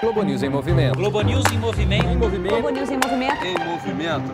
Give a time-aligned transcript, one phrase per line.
[0.00, 0.96] Globo News em movimento.
[0.96, 2.06] Globo News em movimento.
[2.06, 2.52] Em movimento.
[2.52, 3.44] Globo News em movimento.
[3.44, 4.32] Em movimento.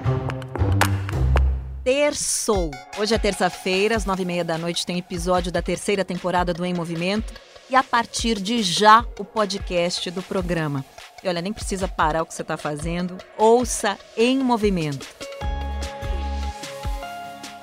[1.83, 2.71] Terçou.
[2.99, 6.67] Hoje é terça-feira, às nove e meia da noite, tem episódio da terceira temporada do
[6.67, 7.33] Em Movimento.
[7.71, 10.85] E a partir de já, o podcast do programa.
[11.23, 13.17] E olha, nem precisa parar o que você está fazendo.
[13.39, 15.07] Ouça Em Movimento.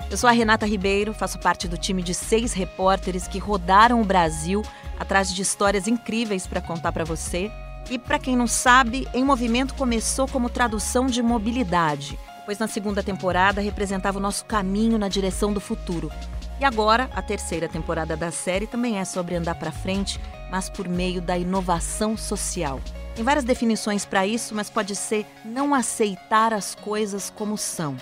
[0.09, 4.05] Eu sou a Renata Ribeiro, faço parte do time de seis repórteres que rodaram o
[4.05, 4.63] Brasil
[4.99, 7.51] atrás de histórias incríveis para contar para você.
[7.91, 13.03] E para quem não sabe, Em Movimento começou como tradução de mobilidade, pois na segunda
[13.03, 16.09] temporada representava o nosso caminho na direção do futuro.
[16.57, 20.87] E agora, a terceira temporada da série também é sobre andar para frente, mas por
[20.87, 22.79] meio da inovação social.
[23.13, 27.97] Tem várias definições para isso, mas pode ser não aceitar as coisas como são.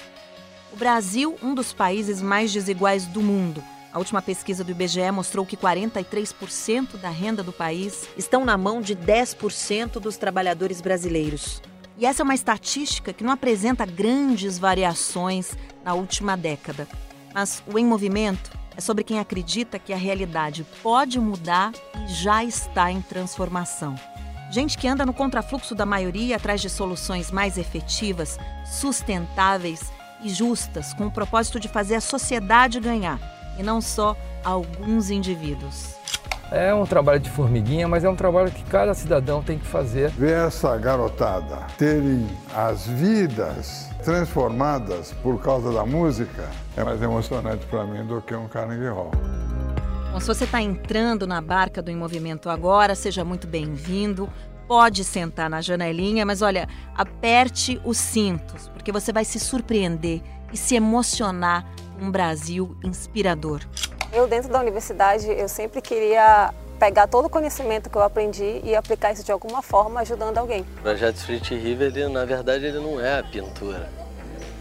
[0.72, 3.64] O Brasil, um dos países mais desiguais do mundo.
[3.92, 8.82] A última pesquisa do IBGE mostrou que 43% da renda do país estão na mão
[8.82, 11.60] de 10% dos trabalhadores brasileiros.
[11.98, 16.88] E essa é uma estatística que não apresenta grandes variações na última década.
[17.34, 21.74] Mas o Em Movimento é sobre quem acredita que a realidade pode mudar
[22.06, 23.96] e já está em transformação.
[24.52, 29.92] Gente que anda no contrafluxo da maioria atrás de soluções mais efetivas, sustentáveis
[30.24, 36.00] e justas, com o propósito de fazer a sociedade ganhar e não só alguns indivíduos.
[36.52, 40.10] É um trabalho de formiguinha, mas é um trabalho que cada cidadão tem que fazer.
[40.12, 47.86] Ver essa garotada terem as vidas transformadas por causa da música é mais emocionante para
[47.86, 49.12] mim do que um Carnegie Hall.
[50.12, 54.28] Bom, se você está entrando na barca do Em Movimento agora, seja muito bem-vindo.
[54.68, 60.58] Pode sentar na janelinha, mas olha, aperte os cintos, porque você vai se surpreender e
[60.58, 61.66] se emocionar
[61.98, 63.62] com um Brasil inspirador.
[64.12, 68.76] Eu, dentro da universidade, eu sempre queria pegar todo o conhecimento que eu aprendi e
[68.76, 70.62] aplicar isso de alguma forma, ajudando alguém.
[70.62, 73.90] O projeto Street River, ele, na verdade, ele não é a pintura.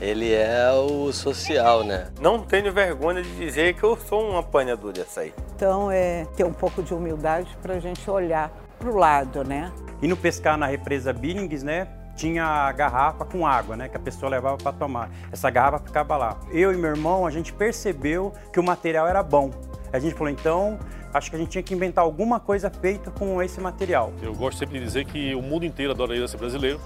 [0.01, 2.09] Ele é o social, né?
[2.21, 5.35] Não tenho vergonha de dizer que eu sou um apanhador dessa aí.
[5.57, 9.73] Então, é ter um pouco de humildade para a gente olhar para o lado, né?
[10.01, 11.89] Indo pescar na represa Billings, né?
[12.19, 13.89] Tinha a garrafa com água, né?
[13.89, 15.09] Que a pessoa levava para tomar.
[15.31, 16.37] Essa garrafa ficava lá.
[16.51, 19.53] Eu e meu irmão, a gente percebeu que o material era bom.
[19.93, 20.81] A gente falou, então,
[21.15, 24.13] acho que a gente tinha que inventar alguma coisa feita com esse material.
[24.21, 26.81] Eu gosto sempre de dizer que o mundo inteiro adoraria ser brasileiro.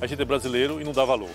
[0.00, 1.28] A gente é brasileiro e não dá valor.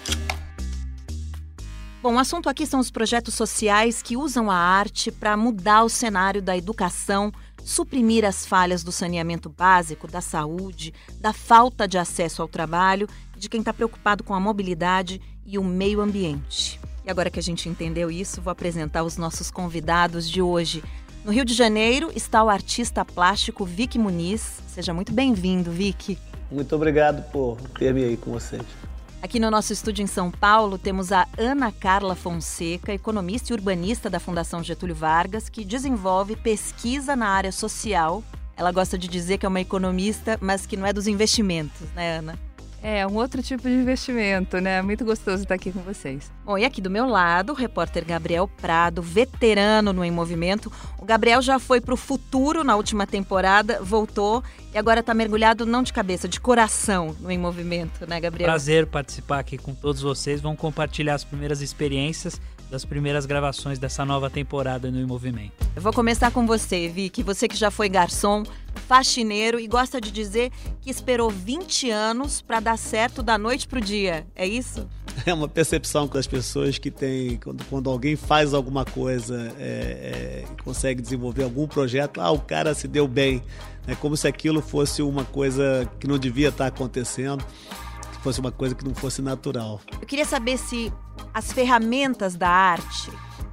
[2.01, 5.89] Bom, o assunto aqui são os projetos sociais que usam a arte para mudar o
[5.89, 7.31] cenário da educação,
[7.67, 13.49] suprimir as falhas do saneamento básico, da saúde, da falta de acesso ao trabalho, de
[13.49, 16.79] quem está preocupado com a mobilidade e o meio ambiente.
[17.05, 20.81] E agora que a gente entendeu isso, vou apresentar os nossos convidados de hoje.
[21.25, 24.61] No Rio de Janeiro está o artista plástico Vic Muniz.
[24.69, 26.17] Seja muito bem-vindo, Vic.
[26.49, 28.86] Muito obrigado por ter-me aí com vocês.
[29.19, 34.11] Aqui no nosso estúdio em São Paulo temos a Ana Carla Fonseca, economista e urbanista
[34.11, 38.23] da Fundação Getúlio Vargas, que desenvolve pesquisa na área social.
[38.55, 42.19] Ela gosta de dizer que é uma economista, mas que não é dos investimentos, né,
[42.19, 42.46] Ana?
[42.81, 44.81] É, um outro tipo de investimento, né?
[44.81, 46.31] Muito gostoso estar aqui com vocês.
[46.45, 50.71] Bom, e aqui do meu lado, o repórter Gabriel Prado, veterano no Em Movimento.
[50.99, 54.43] O Gabriel já foi para o futuro na última temporada, voltou
[54.73, 58.47] e agora está mergulhado não de cabeça, de coração no Em Movimento, né, Gabriel?
[58.47, 60.39] Prazer participar aqui com todos vocês.
[60.39, 62.39] Vamos compartilhar as primeiras experiências
[62.69, 65.53] das primeiras gravações dessa nova temporada no Em Movimento.
[65.75, 67.23] Eu vou começar com você, Vicky.
[67.23, 68.43] Você que já foi garçom,
[68.87, 70.51] faxineiro e gosta de dizer
[70.81, 74.25] que esperou 20 anos para dar certo da noite pro dia.
[74.35, 74.87] É isso?
[75.25, 80.63] É uma percepção das pessoas que tem quando, quando alguém faz alguma coisa, é, é,
[80.63, 83.41] consegue desenvolver algum projeto, ah, o cara se deu bem.
[83.87, 87.86] É como se aquilo fosse uma coisa que não devia estar acontecendo que
[88.21, 89.81] fosse uma coisa que não fosse natural.
[89.99, 90.91] Eu queria saber se
[91.33, 93.11] as ferramentas da arte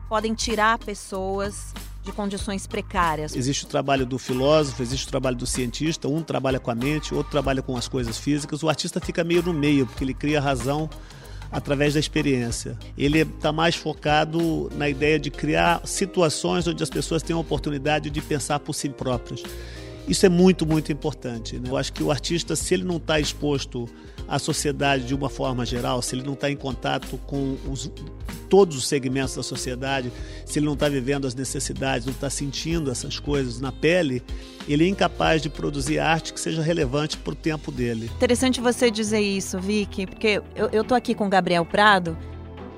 [0.09, 3.35] podem tirar pessoas de condições precárias.
[3.35, 7.15] Existe o trabalho do filósofo, existe o trabalho do cientista, um trabalha com a mente,
[7.15, 8.63] outro trabalha com as coisas físicas.
[8.63, 10.89] O artista fica meio no meio, porque ele cria razão
[11.51, 12.79] através da experiência.
[12.99, 18.11] Ele está mais focado na ideia de criar situações onde as pessoas têm a oportunidade
[18.11, 19.43] de pensar por si próprias.
[20.07, 21.59] Isso é muito, muito importante.
[21.59, 21.71] Né?
[21.71, 23.89] Eu acho que o artista, se ele não está exposto
[24.29, 27.91] à sociedade de uma forma geral, se ele não está em contato com os,
[28.49, 30.13] todos os segmentos da sociedade,
[30.45, 34.23] se ele não está vivendo as necessidades, não está sentindo essas coisas na pele,
[34.69, 38.11] ele é incapaz de produzir arte que seja relevante para o tempo dele.
[38.17, 42.17] Interessante você dizer isso, Vicky, porque eu estou aqui com o Gabriel Prado.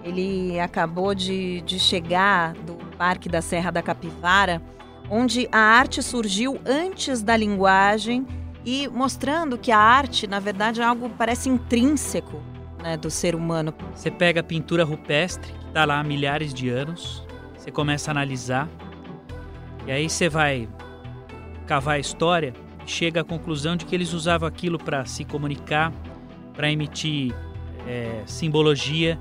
[0.04, 4.62] Ele acabou de, de chegar do Parque da Serra da Capivara
[5.10, 8.26] onde a arte surgiu antes da linguagem
[8.66, 12.42] e mostrando que a arte, na verdade, é algo parece intrínseco
[12.82, 13.72] né, do ser humano.
[13.94, 17.24] Você pega a pintura rupestre, que está lá há milhares de anos,
[17.56, 18.68] você começa a analisar,
[19.86, 20.68] e aí você vai
[21.64, 22.52] cavar a história
[22.84, 25.92] e chega à conclusão de que eles usavam aquilo para se comunicar,
[26.52, 27.32] para emitir
[27.86, 29.16] é, simbologia,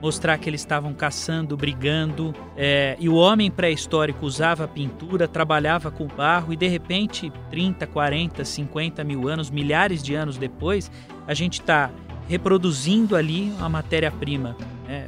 [0.00, 2.34] mostrar que eles estavam caçando, brigando.
[2.56, 8.44] É, e o homem pré-histórico usava pintura, trabalhava com barro, e de repente, 30, 40,
[8.44, 10.90] 50 mil anos, milhares de anos depois,
[11.26, 11.90] a gente está
[12.28, 14.56] reproduzindo ali a matéria-prima
[14.88, 15.06] né,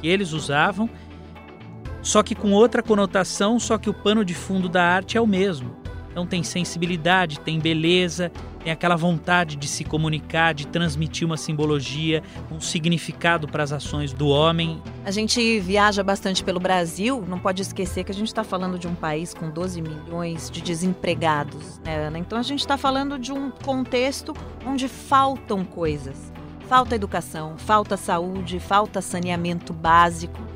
[0.00, 0.88] que eles usavam,
[2.02, 5.26] só que com outra conotação, só que o pano de fundo da arte é o
[5.26, 5.81] mesmo.
[6.12, 8.30] Então tem sensibilidade, tem beleza,
[8.62, 14.12] tem aquela vontade de se comunicar, de transmitir uma simbologia, um significado para as ações
[14.12, 14.80] do homem.
[15.06, 18.86] A gente viaja bastante pelo Brasil, não pode esquecer que a gente está falando de
[18.86, 22.18] um país com 12 milhões de desempregados, né, Ana?
[22.18, 24.34] Então a gente está falando de um contexto
[24.66, 26.30] onde faltam coisas.
[26.68, 30.51] Falta educação, falta saúde, falta saneamento básico.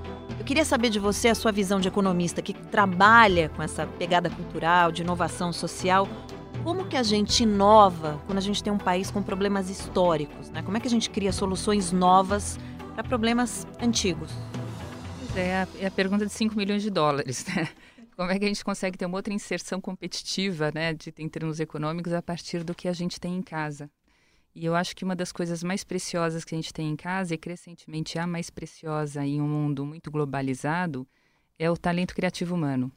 [0.46, 4.93] Queria saber de você a sua visão de economista que trabalha com essa pegada cultural,
[4.93, 6.08] de inovação social.
[6.62, 10.48] Como que a gente inova quando a gente tem um país com problemas históricos?
[10.50, 10.62] Né?
[10.62, 12.60] Como é que a gente cria soluções novas
[12.94, 14.31] para problemas antigos?
[15.34, 17.69] É a, é a pergunta de 5 milhões de dólares, né?
[18.16, 21.60] Como é que a gente consegue ter uma outra inserção competitiva, né, de, em termos
[21.60, 23.90] econômicos, a partir do que a gente tem em casa?
[24.56, 27.35] E eu acho que uma das coisas mais preciosas que a gente tem em casa,
[27.35, 31.06] e crescentemente a mais preciosa em um mundo muito globalizado,
[31.58, 32.91] é o talento criativo humano.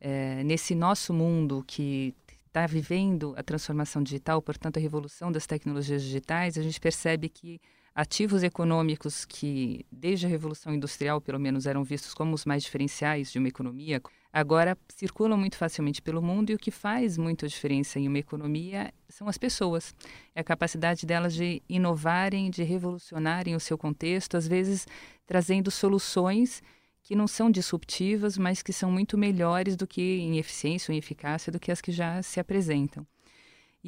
[0.00, 2.12] É, nesse nosso mundo que
[2.48, 7.60] está vivendo a transformação digital, portanto, a revolução das tecnologias digitais, a gente percebe que
[7.96, 13.32] ativos econômicos que, desde a Revolução Industrial, pelo menos, eram vistos como os mais diferenciais
[13.32, 17.98] de uma economia, agora circulam muito facilmente pelo mundo e o que faz muita diferença
[17.98, 19.94] em uma economia são as pessoas.
[20.34, 24.86] É a capacidade delas de inovarem, de revolucionarem o seu contexto, às vezes
[25.26, 26.62] trazendo soluções
[27.02, 30.98] que não são disruptivas, mas que são muito melhores do que em eficiência ou em
[30.98, 33.06] eficácia do que as que já se apresentam.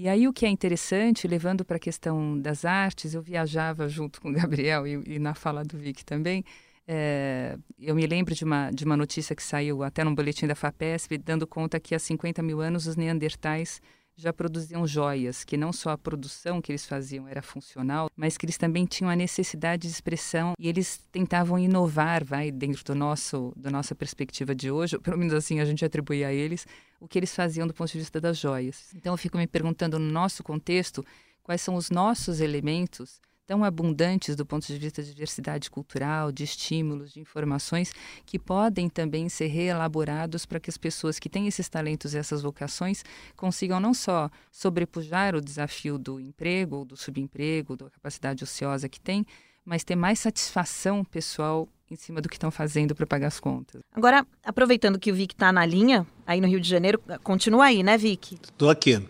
[0.01, 4.21] E aí o que é interessante, levando para a questão das artes, eu viajava junto
[4.21, 6.45] com o Gabriel e, e na fala do Vic também,
[6.87, 10.55] é, eu me lembro de uma, de uma notícia que saiu até num boletim da
[10.55, 13.83] FAPESP, dando conta que há 50 mil anos os neandertais
[14.19, 18.45] já produziam joias, que não só a produção que eles faziam era funcional, mas que
[18.45, 23.53] eles também tinham a necessidade de expressão e eles tentavam inovar, vai, dentro do nosso,
[23.57, 26.67] da nossa perspectiva de hoje, pelo menos assim a gente atribui a eles,
[26.99, 28.93] o que eles faziam do ponto de vista das joias.
[28.93, 31.07] Então eu fico me perguntando, no nosso contexto,
[31.45, 36.45] quais são os nossos elementos tão abundantes do ponto de vista de diversidade cultural, de
[36.45, 37.95] estímulos, de informações,
[38.27, 42.43] que podem também ser reelaborados para que as pessoas que têm esses talentos e essas
[42.43, 43.03] vocações
[43.35, 49.01] consigam não só sobrepujar o desafio do emprego, ou do subemprego, da capacidade ociosa que
[49.01, 49.25] tem,
[49.65, 53.81] mas ter mais satisfação pessoal em cima do que estão fazendo para pagar as contas.
[53.95, 57.83] Agora, aproveitando que o Vic está na linha, aí no Rio de Janeiro, continua aí,
[57.83, 58.35] né, Vic?
[58.35, 59.03] Estou aqui.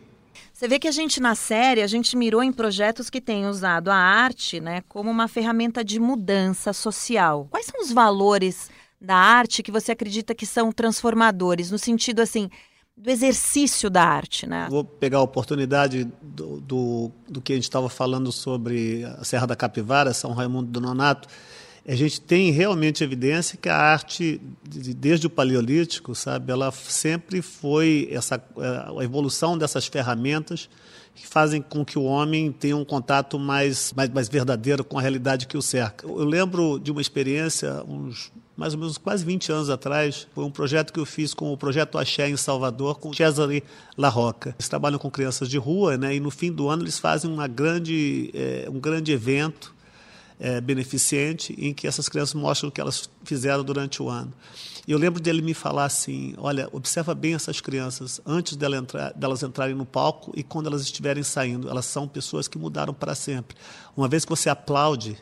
[0.59, 3.93] Você vê que a gente na série, a gente mirou em projetos que têm usado
[3.93, 7.47] a arte, né, como uma ferramenta de mudança social.
[7.49, 8.69] Quais são os valores
[9.01, 12.51] da arte que você acredita que são transformadores no sentido assim
[12.97, 14.67] do exercício da arte, né?
[14.69, 19.47] Vou pegar a oportunidade do, do, do que a gente estava falando sobre a Serra
[19.47, 21.29] da Capivara, São Raimundo do Nonato
[21.89, 28.07] a gente tem realmente evidência que a arte, desde o Paleolítico, sabe, ela sempre foi
[28.11, 30.69] essa a evolução dessas ferramentas
[31.15, 35.01] que fazem com que o homem tenha um contato mais, mais, mais verdadeiro com a
[35.01, 36.07] realidade que o cerca.
[36.07, 40.51] Eu lembro de uma experiência, uns mais ou menos quase 20 anos atrás, foi um
[40.51, 43.65] projeto que eu fiz com o Projeto Axé em Salvador, com Cesare
[43.97, 44.55] La Roca.
[44.59, 47.47] Eles trabalham com crianças de rua, né, e no fim do ano eles fazem uma
[47.47, 49.78] grande, é, um grande evento
[50.39, 54.33] é, beneficente em que essas crianças mostram o que elas fizeram durante o ano.
[54.87, 59.13] E eu lembro dele me falar assim: olha, observa bem essas crianças antes delas, entrar,
[59.13, 61.69] delas entrarem no palco e quando elas estiverem saindo.
[61.69, 63.57] Elas são pessoas que mudaram para sempre.
[63.97, 65.17] Uma vez que você aplaude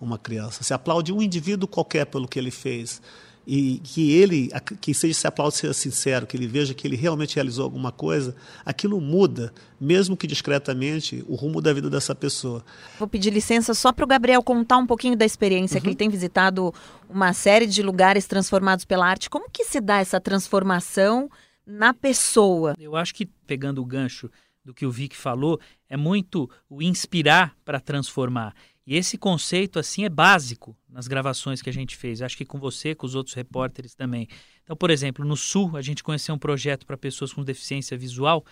[0.00, 3.00] uma criança, você aplaude um indivíduo qualquer pelo que ele fez,
[3.46, 7.34] e que ele, que seja esse aplauso seja sincero, que ele veja que ele realmente
[7.34, 8.34] realizou alguma coisa,
[8.64, 12.64] aquilo muda, mesmo que discretamente, o rumo da vida dessa pessoa.
[12.98, 15.82] Vou pedir licença só para o Gabriel contar um pouquinho da experiência uhum.
[15.82, 16.72] que ele tem visitado
[17.08, 19.28] uma série de lugares transformados pela arte.
[19.28, 21.28] Como que se dá essa transformação
[21.66, 22.74] na pessoa?
[22.78, 24.30] Eu acho que pegando o gancho
[24.64, 25.58] do que o Vic falou,
[25.88, 28.54] é muito o inspirar para transformar.
[28.86, 32.20] E esse conceito assim é básico nas gravações que a gente fez.
[32.20, 34.28] Acho que com você, com os outros repórteres também.
[34.64, 38.44] Então, por exemplo, no Sul, a gente conheceu um projeto para pessoas com deficiência visual,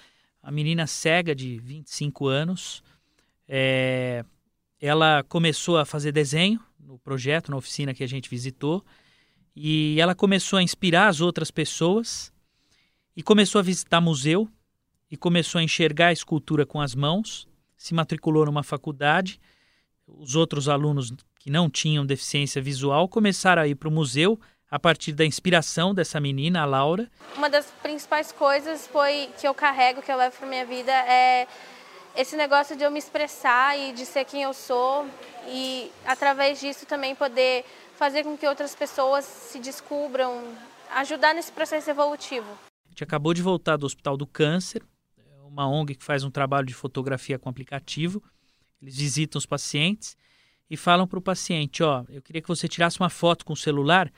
[0.43, 2.83] a menina cega de 25 anos.
[3.49, 4.25] É,
[4.81, 8.85] ela começou a fazer desenho no projeto, na oficina que a gente visitou,
[9.55, 12.33] e ela começou a inspirar as outras pessoas
[13.17, 14.49] e começou a visitar museu
[15.11, 19.41] e começou a enxergar a escultura com as mãos, se matriculou numa faculdade.
[20.19, 24.39] Os outros alunos que não tinham deficiência visual começaram a ir para o museu
[24.71, 27.11] a partir da inspiração dessa menina, a Laura.
[27.37, 31.49] Uma das principais coisas foi que eu carrego, que eu levo para minha vida é
[32.17, 35.09] esse negócio de eu me expressar e de ser quem eu sou
[35.49, 37.65] e através disso também poder
[37.97, 40.43] fazer com que outras pessoas se descubram,
[40.93, 42.47] ajudar nesse processo evolutivo.
[42.87, 44.83] A gente acabou de voltar do Hospital do Câncer,
[45.19, 48.23] é uma ONG que faz um trabalho de fotografia com aplicativo.
[48.81, 50.17] Eles visitam os pacientes
[50.69, 53.57] e falam para o paciente: Ó, eu queria que você tirasse uma foto com o
[53.57, 54.13] celular.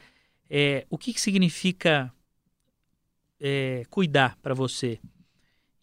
[0.48, 2.12] É, o que, que significa
[3.40, 5.00] é, cuidar para você?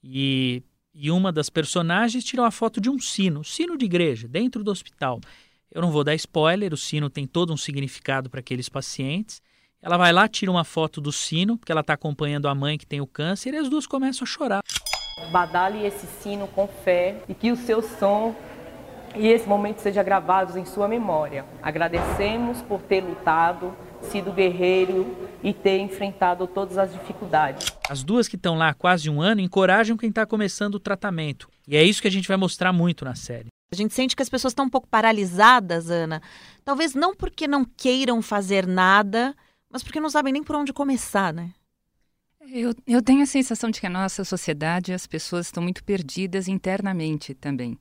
[0.03, 0.63] E
[1.01, 4.69] e uma das personagens tirou a foto de um sino, sino de igreja, dentro do
[4.69, 5.21] hospital.
[5.71, 9.41] Eu não vou dar spoiler, o sino tem todo um significado para aqueles pacientes.
[9.81, 12.85] Ela vai lá, tira uma foto do sino, porque ela está acompanhando a mãe que
[12.85, 14.61] tem o câncer, e as duas começam a chorar.
[15.31, 18.35] Badale esse sino com fé e que o seu som
[19.15, 21.45] e esse momento seja gravados em sua memória.
[21.61, 27.73] Agradecemos por ter lutado, sido guerreiro e ter enfrentado todas as dificuldades.
[27.89, 31.49] As duas que estão lá há quase um ano encorajam quem está começando o tratamento.
[31.67, 33.47] E é isso que a gente vai mostrar muito na série.
[33.71, 36.21] A gente sente que as pessoas estão um pouco paralisadas, Ana.
[36.65, 39.35] Talvez não porque não queiram fazer nada,
[39.69, 41.51] mas porque não sabem nem por onde começar, né?
[42.51, 46.47] Eu, eu tenho a sensação de que a nossa sociedade, as pessoas estão muito perdidas
[46.47, 47.77] internamente também.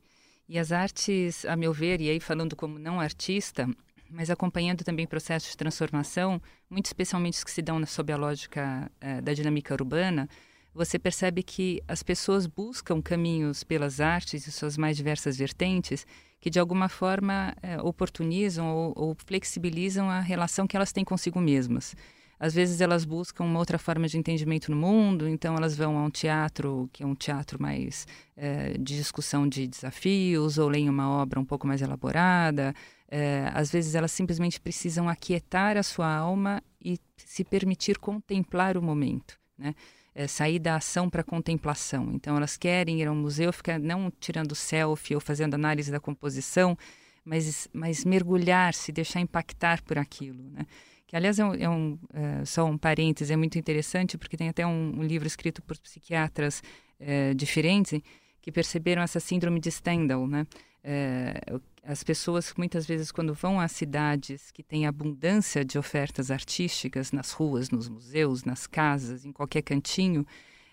[0.49, 3.69] E as artes, a meu ver, e aí falando como não artista,
[4.09, 6.41] mas acompanhando também processos de transformação,
[6.71, 10.27] muito especialmente os que se dão sob a lógica eh, da dinâmica urbana,
[10.73, 16.07] você percebe que as pessoas buscam caminhos pelas artes e suas mais diversas vertentes
[16.41, 21.41] que de alguma forma eh, oportunizam ou, ou flexibilizam a relação que elas têm consigo
[21.41, 21.95] mesmas.
[22.41, 26.03] Às vezes elas buscam uma outra forma de entendimento no mundo, então elas vão a
[26.05, 31.11] um teatro que é um teatro mais é, de discussão de desafios, ou leem uma
[31.11, 32.75] obra um pouco mais elaborada.
[33.11, 38.83] É, às vezes elas simplesmente precisam aquietar a sua alma e se permitir contemplar o
[38.83, 39.75] momento, né?
[40.15, 42.11] É, sair da ação para a contemplação.
[42.13, 46.77] Então elas querem ir ao museu, ficar não tirando selfie ou fazendo análise da composição,
[47.25, 50.67] mas, mas mergulhar, se deixar impactar por aquilo, né?
[51.09, 54.51] Que aliás é um, é um é, só um parêntese, é muito interessante porque tem
[54.51, 56.63] até um, um livro escrito por psiquiatras
[57.01, 58.01] é, diferentes
[58.43, 60.47] que perceberam essa síndrome de Stendhal, né?
[60.85, 61.41] É,
[61.83, 67.33] as pessoas muitas vezes quando vão a cidades que têm abundância de ofertas artísticas nas
[67.33, 70.27] ruas, nos museus, nas casas, em qualquer cantinho,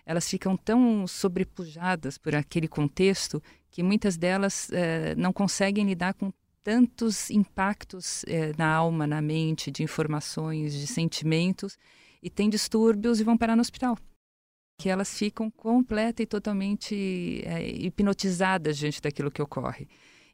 [0.04, 6.30] elas ficam tão sobrepujadas por aquele contexto que muitas delas é, não conseguem lidar com
[6.66, 11.78] tantos impactos eh, na alma, na mente, de informações, de sentimentos,
[12.20, 13.96] e têm distúrbios e vão parar no hospital.
[14.76, 19.86] Que elas ficam completa e totalmente eh, hipnotizadas diante daquilo que ocorre.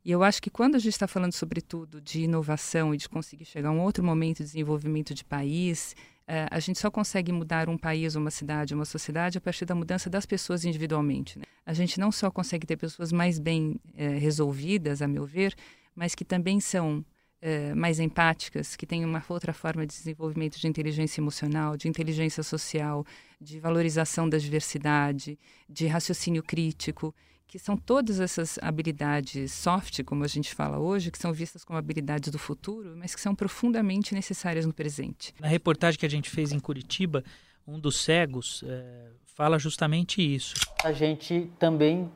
[0.02, 3.44] E eu acho que quando a gente está falando, sobretudo, de inovação e de conseguir
[3.44, 5.94] chegar a um outro momento de desenvolvimento de país,
[6.26, 9.74] eh, a gente só consegue mudar um país, uma cidade, uma sociedade a partir da
[9.74, 11.38] mudança das pessoas individualmente.
[11.38, 11.44] Né?
[11.66, 13.78] A gente não só consegue ter pessoas mais bem
[14.18, 15.54] resolvidas, a meu ver,
[15.94, 16.98] mas que também são
[17.42, 22.42] uh, mais empáticas, que têm uma outra forma de desenvolvimento de inteligência emocional, de inteligência
[22.42, 23.04] social,
[23.40, 27.14] de valorização da diversidade, de raciocínio crítico,
[27.46, 31.78] que são todas essas habilidades soft, como a gente fala hoje, que são vistas como
[31.78, 35.34] habilidades do futuro, mas que são profundamente necessárias no presente.
[35.38, 37.22] Na reportagem que a gente fez em Curitiba,
[37.66, 40.54] um dos cegos é, fala justamente isso.
[40.82, 42.10] A gente também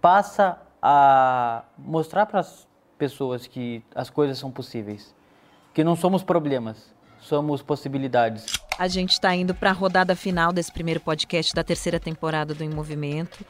[0.00, 2.69] passa a mostrar para as
[3.00, 5.14] pessoas que as coisas são possíveis.
[5.72, 8.44] Que não somos problemas, somos possibilidades.
[8.78, 12.62] A gente está indo para a rodada final desse primeiro podcast da terceira temporada do
[12.62, 13.42] Em Movimento.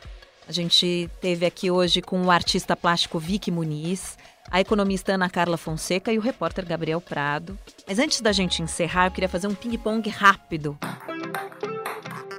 [0.49, 4.17] A gente teve aqui hoje com o artista plástico Vicky Muniz,
[4.49, 7.59] a economista Ana Carla Fonseca e o repórter Gabriel Prado.
[7.89, 10.79] Mas antes da gente encerrar, eu queria fazer um ping-pong rápido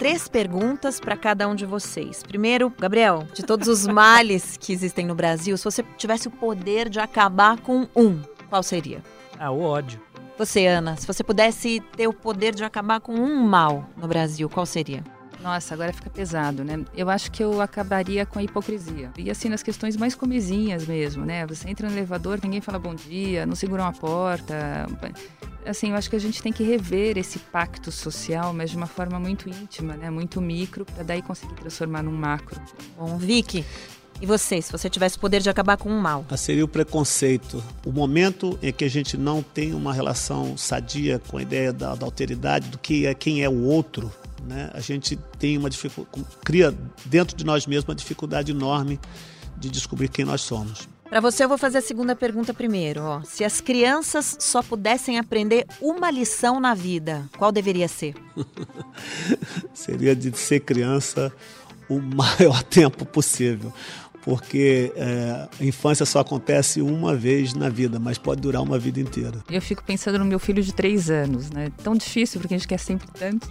[0.02, 2.24] três perguntas para cada um de vocês.
[2.24, 6.90] Primeiro, Gabriel, de todos os males que existem no Brasil, se você tivesse o poder
[6.90, 9.04] de acabar com um, qual seria?
[9.38, 10.02] Ah, o ódio.
[10.40, 14.50] Você, Ana, se você pudesse ter o poder de acabar com um mal no Brasil,
[14.50, 15.04] qual seria?
[15.42, 16.86] Nossa, agora fica pesado, né?
[16.96, 19.12] Eu acho que eu acabaria com a hipocrisia.
[19.18, 21.46] E assim, nas questões mais comezinhas mesmo, né?
[21.48, 24.88] Você entra no elevador, ninguém fala bom dia, não segura uma porta.
[25.66, 28.88] Assim, eu acho que a gente tem que rever esse pacto social, mas de uma
[28.88, 30.10] forma muito íntima, né?
[30.10, 32.60] Muito micro, para daí conseguir transformar num macro.
[32.98, 33.66] Bom, Vicky,
[34.22, 36.24] e você, se você tivesse o poder de acabar com o mal?
[36.30, 37.64] Ah, seria o preconceito.
[37.84, 41.96] O momento em que a gente não tem uma relação sadia com a ideia da,
[41.96, 44.12] da alteridade, do que é quem é o outro,
[44.46, 44.70] né?
[44.74, 49.00] a gente tem uma dificuldade, cria dentro de nós mesmos uma dificuldade enorme
[49.58, 50.88] de descobrir quem nós somos.
[51.12, 53.02] Para você, eu vou fazer a segunda pergunta primeiro.
[53.02, 53.22] Ó.
[53.24, 58.16] Se as crianças só pudessem aprender uma lição na vida, qual deveria ser?
[59.74, 61.32] Seria de ser criança
[61.90, 63.74] o maior tempo possível
[64.24, 69.00] porque é, a infância só acontece uma vez na vida, mas pode durar uma vida
[69.00, 69.44] inteira.
[69.50, 71.72] Eu fico pensando no meu filho de três anos, né?
[71.84, 73.50] Tão difícil porque a gente quer sempre tanto.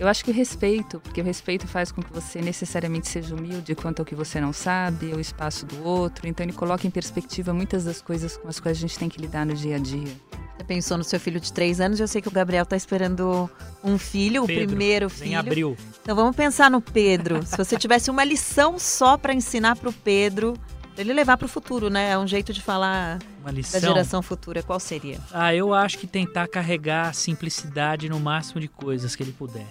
[0.00, 3.74] Eu acho que o respeito, porque o respeito faz com que você necessariamente seja humilde
[3.74, 6.26] quanto ao que você não sabe, o espaço do outro.
[6.26, 9.20] Então ele coloca em perspectiva muitas das coisas com as quais a gente tem que
[9.20, 10.10] lidar no dia a dia.
[10.56, 13.50] Você pensou no seu filho de três anos, eu sei que o Gabriel está esperando
[13.84, 15.32] um filho, Pedro, o primeiro filho.
[15.32, 15.76] Em abril.
[16.00, 17.44] Então vamos pensar no Pedro.
[17.44, 20.54] Se você tivesse uma lição só para ensinar para o Pedro,
[20.94, 22.12] pra ele levar para o futuro, né?
[22.12, 23.78] É um jeito de falar uma lição?
[23.78, 24.62] da geração futura.
[24.62, 25.18] Qual seria?
[25.30, 29.66] Ah, eu acho que tentar carregar a simplicidade no máximo de coisas que ele puder.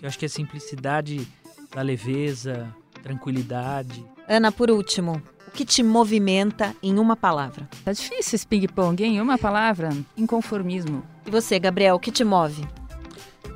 [0.00, 1.26] Eu acho que a simplicidade
[1.74, 4.04] da leveza, tranquilidade.
[4.28, 7.68] Ana, por último, o que te movimenta em uma palavra?
[7.84, 9.20] Tá difícil esse ping-pong, hein?
[9.20, 9.90] Uma palavra?
[10.16, 11.02] Inconformismo.
[11.26, 12.66] E você, Gabriel, o que te move?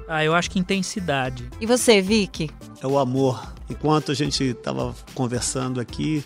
[0.09, 1.49] Ah, eu acho que intensidade.
[1.61, 2.51] E você, Vicky?
[2.83, 3.55] É o amor.
[3.71, 6.25] Enquanto a gente estava conversando aqui,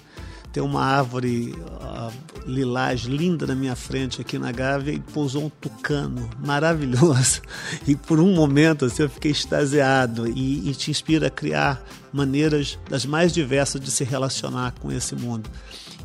[0.56, 1.54] tem uma árvore
[2.46, 7.42] lilás linda na minha frente aqui na Gávea e pousou um tucano maravilhoso.
[7.86, 12.78] E por um momento assim, eu fiquei extasiado e, e te inspira a criar maneiras
[12.88, 15.50] das mais diversas de se relacionar com esse mundo.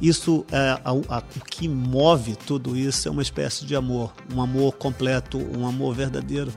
[0.01, 4.41] Isso, é, a, a, o que move tudo isso é uma espécie de amor, um
[4.41, 6.51] amor completo, um amor verdadeiro,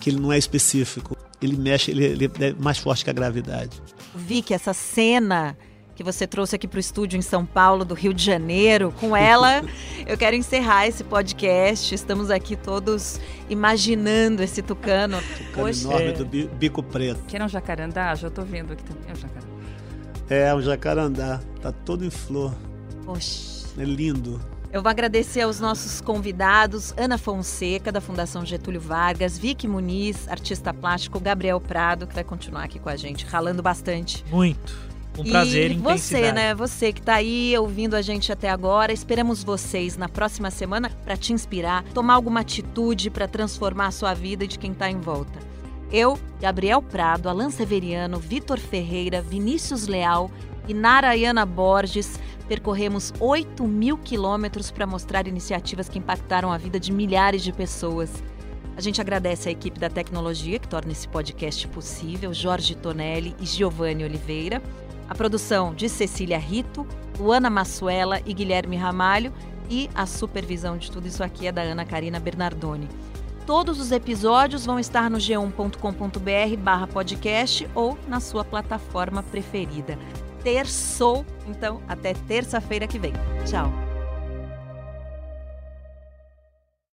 [0.00, 1.16] que ele não é específico.
[1.40, 3.80] Ele mexe, ele, ele é mais forte que a gravidade.
[4.12, 5.56] Vicky, essa cena
[5.98, 8.94] que você trouxe aqui para o estúdio em São Paulo, do Rio de Janeiro.
[9.00, 9.62] Com ela,
[10.06, 11.92] eu quero encerrar esse podcast.
[11.92, 15.18] Estamos aqui todos imaginando esse tucano.
[15.20, 15.88] Tucano Poxa.
[15.88, 17.20] enorme do bico preto.
[17.26, 18.14] Que era um jacarandá?
[18.14, 19.08] Já estou vendo aqui também.
[19.08, 19.48] É um jacarandá.
[20.30, 21.40] É, um jacarandá.
[21.60, 22.54] Tá todo em flor.
[23.04, 23.66] Poxa.
[23.76, 24.40] É lindo.
[24.72, 30.72] Eu vou agradecer aos nossos convidados, Ana Fonseca, da Fundação Getúlio Vargas, Vicky Muniz, artista
[30.72, 34.24] plástico, Gabriel Prado, que vai continuar aqui com a gente, ralando bastante.
[34.30, 34.97] Muito.
[35.18, 36.54] Um prazer, e você, né?
[36.54, 41.16] Você que está aí ouvindo a gente até agora, esperamos vocês na próxima semana para
[41.16, 45.00] te inspirar, tomar alguma atitude para transformar a sua vida e de quem está em
[45.00, 45.38] volta.
[45.90, 50.30] Eu, Gabriel Prado, Alan Severiano, Vitor Ferreira, Vinícius Leal
[50.68, 56.90] e Narayana Borges percorremos 8 mil quilômetros para mostrar iniciativas que impactaram a vida de
[56.90, 58.10] milhares de pessoas.
[58.76, 63.44] A gente agradece a equipe da tecnologia que torna esse podcast possível, Jorge Tonelli e
[63.44, 64.62] Giovanni Oliveira.
[65.08, 66.86] A produção de Cecília Rito,
[67.18, 69.32] Luana Massuela e Guilherme Ramalho
[69.70, 72.88] e a supervisão de tudo isso aqui é da Ana Karina Bernardoni.
[73.46, 79.98] Todos os episódios vão estar no g1.com.br barra podcast ou na sua plataforma preferida.
[80.42, 83.12] Terçou, então até terça-feira que vem.
[83.46, 83.87] Tchau!